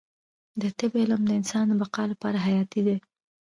د 0.61 0.63
طب 0.77 0.91
علم 1.01 1.21
د 1.25 1.29
انسان 1.39 1.65
د 1.69 1.73
بقا 1.81 2.03
لپاره 2.11 2.37
حیاتي 2.45 2.81
دی 2.87 2.97